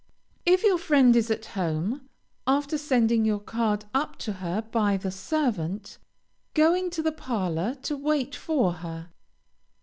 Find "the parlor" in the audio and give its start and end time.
7.03-7.75